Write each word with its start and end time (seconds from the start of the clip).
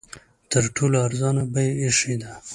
تر 0.51 0.63
ټولو 0.75 0.97
ارزانه 1.07 1.43
بیه 1.53 1.71
ایښې 1.81 2.15
ده. 2.21 2.31